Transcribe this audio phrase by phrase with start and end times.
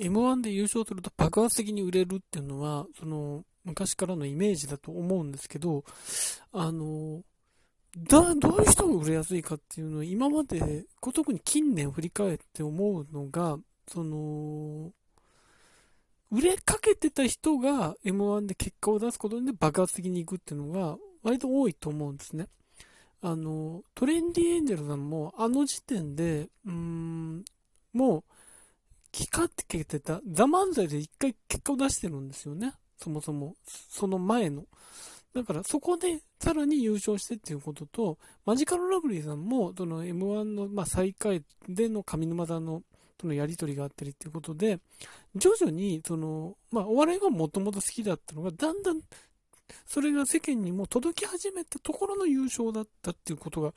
[0.00, 5.84] M1 で優勝すると爆発的に売れるっていうのは、その、昔からのイメージだと思うんですけど、
[6.52, 7.22] あの、
[7.96, 13.58] だ、どういう人が売れやすいかっていうのは、今まで、特に近年振り返って思うのが、
[13.88, 14.92] その、
[16.30, 22.46] 売れかけてた人が M1 で結果を出すことで爆発的に行くっていうのが、割と多いと思うんですね。
[23.20, 27.44] あの、トレンディエンジェルさんも、あの時点で、うーん、
[27.92, 28.24] もう、
[29.12, 32.74] 聞かってけてた、ザ・漫才で一回結果を出してるんですよね。
[32.96, 34.64] そもそも、その前の。
[35.34, 42.82] だからそこでさらに優勝してっていうことと、マジカルラブリーさんも、その M1 の、まあ、最下位での上沼さんの
[43.20, 44.80] とのやりとりがあったりっていうことで、
[45.36, 49.00] 徐々に、その、まあ、お笑いがもともと好きだったのが、だんだん、
[49.86, 53.72] それが世間にも届き始めたところの優勝だったっていうことが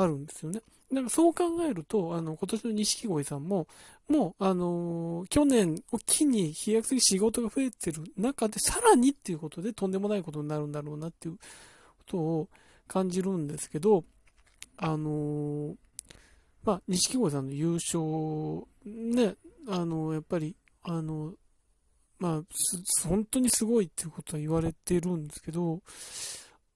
[0.00, 0.60] あるんですよね。
[0.92, 3.66] だからそう考えると、あの、今年の錦鯉さんも、
[4.08, 11.40] もう、あのー、去年を機に飛躍的に仕事が増えてる中で、さらにっていうことでとんでもないことになるんだろうなっていうこ
[12.06, 12.48] とを
[12.86, 14.04] 感じるんですけど、
[14.78, 15.74] あのー、
[16.64, 18.00] まあ、錦鯉さんの優勝、
[18.86, 19.36] ね、
[19.68, 21.34] あのー、やっぱり、あの
[22.18, 22.42] まあ、
[23.06, 25.80] 本当にすごいっていうことは言われてるんですけど、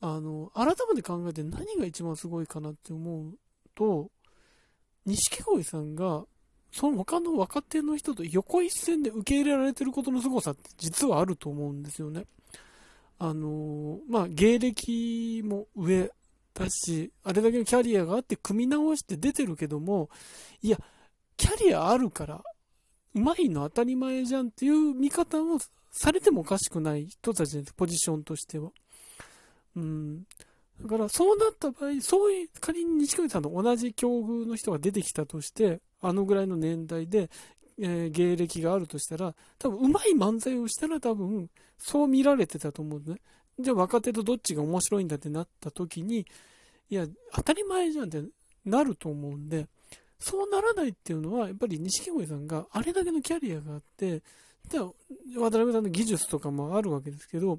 [0.00, 3.34] あの、改めて考えて何が一番すごいかなって思う
[3.74, 4.10] と、
[5.06, 6.24] 錦鯉さんが、
[6.72, 12.26] その他の若手の人と横一線で受け入れられてることの凄さって実はあると思うんですよね。
[13.18, 16.10] あのまあ、芸歴も上
[16.54, 20.08] だし、あれだけのキャリアがあって組み直して出てるけども、
[20.62, 20.78] いや、
[21.36, 22.42] キャリアあるから、
[23.14, 25.58] うまいの当たり前じゃんっていう見方を
[25.90, 28.70] されてもおかしくない人たちです、ポジションとしては。
[29.76, 30.24] うん。
[30.82, 37.30] だから、そうなった場合、そういう、仮に西上さんと同じ境遇の人が出てきたとして、あのぐらいの年代で、
[37.78, 43.20] えー、芸歴があるとしたら、多分、うまい漫才をしたら多分、そう見られてたと思うんね。
[43.58, 46.26] じゃあ、若手とどっちが面白いんだってなった時に、
[46.88, 48.22] いや、当たり前じゃんって
[48.64, 49.66] なると思うんで、
[50.18, 54.22] そうならないっていうのは、やっぱり錦鯉さんがあれだけのキャリアがあって、
[54.68, 57.58] で渡辺さんの技術とかもあるわけですけど、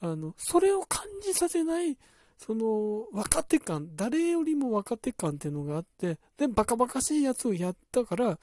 [0.00, 1.96] あの、それを感じさせない、
[2.38, 8.38] その、若手感、誰よりも若手感っていうのがあって、で、バカバカしいやつをやったから、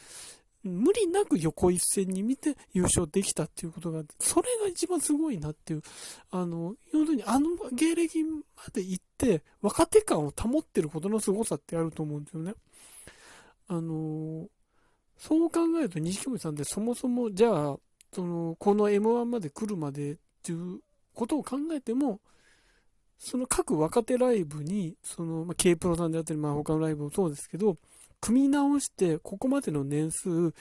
[0.64, 5.82] 無理なく横一線に見て優勝できたっていうことが、それが一番すごいなっていう、
[6.32, 8.40] あの、要するにあの芸歴ま
[8.74, 12.54] で行って、若手感を保ってることの凄さってあると思うんですよね。
[13.68, 14.48] あの、
[15.18, 17.78] そう考えると錦鯉さんってそもそも、じゃあ、
[18.14, 20.80] その、この M1 まで来るまでっていう
[21.14, 22.20] ことを考えても、
[23.18, 27.78] その各若手ライブに、その、まあ、K プロさんであったり、まあ、他のライブもそうですけど、
[28.22, 30.54] 組み直して、ここまでの年数、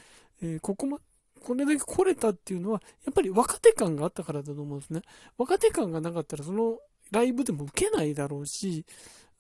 [0.43, 0.99] えー、ここま、
[1.43, 5.03] これだけ来れたっていうのは、やっぱり若手感があったからだと思うんですね。
[5.39, 6.79] 若手感がなかったら、その
[7.13, 8.85] ライブでも受けないだろうし、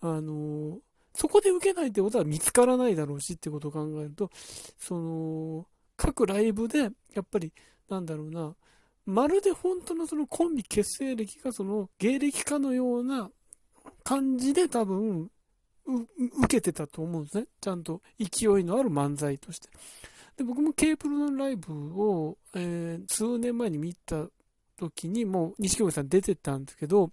[0.00, 0.78] あの、
[1.14, 4.30] そこで受けないってことは見つからないだろうしってことを考えると、
[4.78, 6.88] その、各ライブで、や
[7.20, 7.52] っぱり、
[7.88, 8.54] なんだろうな、
[9.06, 13.30] まるで本当のそのコンビ結成歴がその芸歴かのような
[14.02, 15.30] 感じで多分、
[15.86, 17.46] 受けてたと思うんですね。
[17.60, 19.68] ちゃんと勢いのある漫才として。
[20.36, 24.26] で、僕も K プロのライブを、えー、数年前に見た
[24.76, 27.10] 時にもう西京さん出てたんですけど、やっ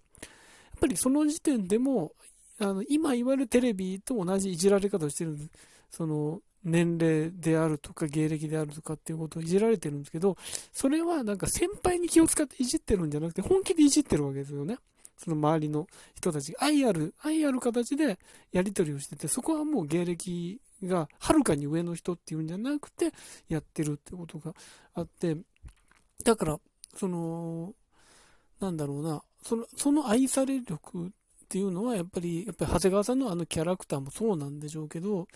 [0.80, 2.12] ぱりその時点でも、
[2.58, 5.50] あの、今言われるテレビと同じいじられ方をしてるんです。
[5.90, 10.36] その、年齢であるとか芸歴であるとかっていうことをいじられてるんですけど、
[10.72, 14.78] それはなんか先輩に気を使っていじってるんじゃなくて、本気でいじってるわけですよね。
[15.16, 18.18] その周りの人たちが愛ある、愛ある形で
[18.52, 23.12] やり取りをしてて、そこはもう芸歴がはるかに上の人っていうんじゃなくて、
[23.48, 24.54] やってるってことが
[24.94, 25.36] あって、
[26.24, 26.58] だから、
[26.96, 27.74] その、
[28.60, 31.10] なんだろうな、その、その愛され力っ
[31.48, 35.26] ていうのは、やっぱり、やっぱり長谷川さんのあのキャラクターもそうなんでしょうけど、やっ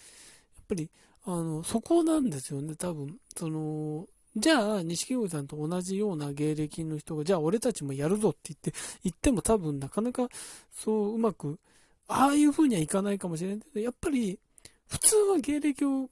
[0.68, 0.90] ぱり、
[1.30, 3.18] あの、そこなんですよね、多分。
[3.36, 8.72] その、じゃあ、錦鯉さんと同じような芸歴の人が、じゃあ俺たちもやるぞって言って、
[9.04, 10.30] 言っても多分なかなか
[10.72, 11.58] そううまく、
[12.06, 14.38] ああいう風にはいかないかもしれないけど、やっぱり、
[14.86, 16.08] 普通は芸歴を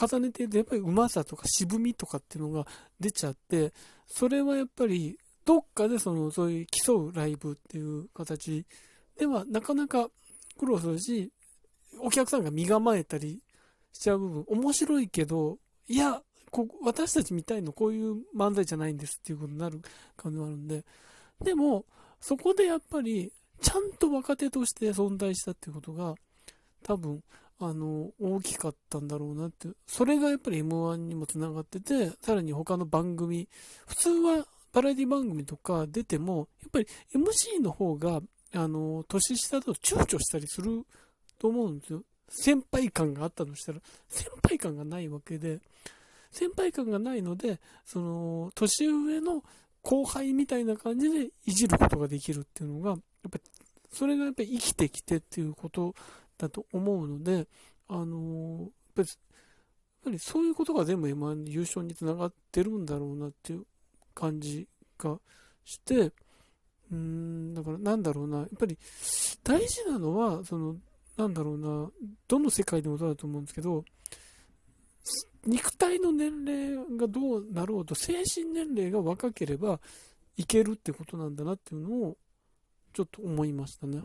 [0.00, 2.66] 重ねてると、やっぱりうまさとか渋みとかっていうのが
[2.98, 3.74] 出ちゃって、
[4.06, 8.64] それはやっぱり、どっかでその、そういう競うライブっていう形
[9.18, 10.08] では、なかなか
[10.56, 11.30] 苦労するし、
[12.00, 13.42] お客さんが身構えたり
[13.92, 19.80] しちゃう部分、面白いけど、いや、こ私たちみたいのこういう漫才じゃないんですっていうことになる
[20.16, 20.84] 感じもあるんで、
[21.42, 21.84] でも、
[22.20, 26.14] そこでやっぱり、ちゃんと若手として存在したっていうことが、
[26.82, 27.22] 多分、
[27.60, 33.48] あの、大きかったんだろうなって、それがやっぱり M1 にもつながってて、さらに他の番組、
[33.86, 38.20] 普通はバラエティ番組とか出ても、やっぱり MC の方が、
[38.54, 40.86] あの、年下だと躊躇したりする
[41.38, 42.02] と思うんですよ。
[42.28, 45.60] 先輩感があったとしたら、先輩感がないわけで、
[46.30, 49.42] 先輩感がないので、その、年上の
[49.82, 53.42] 後輩みたいな感じでいじることができるっていうのが、やっぱり、
[53.90, 55.94] それがやっぱり生きてきてっていうこと
[56.36, 57.46] だと思うので、
[57.88, 59.08] あのやっぱり、
[60.08, 63.64] ぱりそういうことが全部 M1 優勝につながってるんだろうなっていう
[64.14, 64.66] 感じ
[64.98, 65.18] が
[65.64, 68.78] して、うーん、だからなんだろうな、やっぱり
[69.44, 70.76] 大事なのは、その、
[71.18, 71.90] なんだろうな、
[72.28, 73.84] どの世界でもそうだと思うんですけど、
[75.44, 79.80] 肉体の年齢がどうなろうと、精神年齢が若ければ
[80.36, 82.16] いけるってことなんだなっていうのを、
[82.92, 84.02] ちょっと思いましたね。